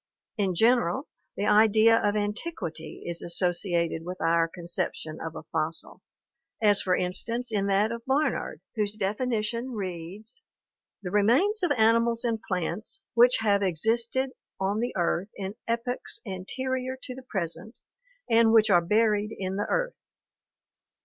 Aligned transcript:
In 0.35 0.55
general, 0.55 1.07
the 1.37 1.45
idea 1.45 1.95
of 1.99 2.15
antiquity 2.15 3.03
is 3.05 3.21
associated 3.21 4.03
with 4.03 4.19
our 4.19 4.47
conception 4.47 5.19
of 5.21 5.35
a 5.35 5.43
fossil, 5.51 6.01
as 6.59 6.81
for 6.81 6.95
instance 6.95 7.51
in 7.51 7.67
that 7.67 7.91
of 7.91 8.03
Barnard, 8.07 8.61
whose 8.75 8.97
definition 8.97 9.73
reads: 9.73 10.41
"The 11.03 11.11
remains 11.11 11.61
of 11.61 11.71
animals 11.73 12.23
and 12.23 12.39
plants 12.47 13.01
which 13.13 13.37
have 13.41 13.61
existed 13.61 14.31
on 14.59 14.79
the 14.79 14.95
earth 14.97 15.29
in 15.35 15.53
epochs 15.67 16.19
anterior 16.25 16.97
to 17.03 17.13
the 17.13 17.21
present 17.21 17.77
and 18.27 18.51
which 18.51 18.71
are 18.71 18.81
buried 18.83 19.31
in 19.37 19.55
the 19.57 19.67
earth." 19.69 19.93